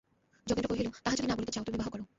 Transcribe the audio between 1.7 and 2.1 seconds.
বিবাহ করো।